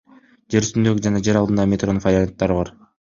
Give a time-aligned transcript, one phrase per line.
[0.53, 2.73] Жер үстүндөгү жана жер алдындагы метронун варианттары бар.